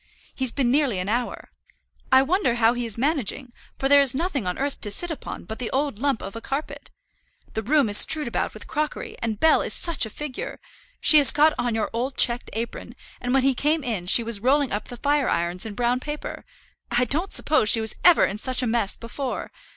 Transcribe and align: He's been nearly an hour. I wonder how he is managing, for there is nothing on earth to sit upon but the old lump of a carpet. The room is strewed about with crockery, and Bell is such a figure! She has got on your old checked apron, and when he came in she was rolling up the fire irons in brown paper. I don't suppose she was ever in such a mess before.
He's 0.35 0.51
been 0.51 0.71
nearly 0.71 0.97
an 0.97 1.09
hour. 1.09 1.51
I 2.11 2.23
wonder 2.23 2.55
how 2.55 2.73
he 2.73 2.87
is 2.87 2.97
managing, 2.97 3.53
for 3.77 3.87
there 3.87 4.01
is 4.01 4.15
nothing 4.15 4.47
on 4.47 4.57
earth 4.57 4.81
to 4.81 4.89
sit 4.89 5.11
upon 5.11 5.45
but 5.45 5.59
the 5.59 5.69
old 5.69 5.99
lump 5.99 6.23
of 6.23 6.35
a 6.35 6.41
carpet. 6.41 6.89
The 7.53 7.61
room 7.61 7.87
is 7.87 7.99
strewed 7.99 8.27
about 8.27 8.55
with 8.55 8.65
crockery, 8.65 9.15
and 9.21 9.39
Bell 9.39 9.61
is 9.61 9.75
such 9.75 10.07
a 10.07 10.09
figure! 10.09 10.59
She 11.01 11.19
has 11.19 11.29
got 11.31 11.53
on 11.59 11.75
your 11.75 11.91
old 11.93 12.17
checked 12.17 12.49
apron, 12.53 12.95
and 13.21 13.31
when 13.31 13.43
he 13.43 13.53
came 13.53 13.83
in 13.83 14.07
she 14.07 14.23
was 14.23 14.39
rolling 14.39 14.71
up 14.71 14.87
the 14.87 14.97
fire 14.97 15.29
irons 15.29 15.67
in 15.67 15.75
brown 15.75 15.99
paper. 15.99 16.45
I 16.89 17.05
don't 17.05 17.31
suppose 17.31 17.69
she 17.69 17.79
was 17.79 17.93
ever 18.03 18.25
in 18.25 18.39
such 18.39 18.63
a 18.63 18.67
mess 18.67 18.95
before. 18.95 19.51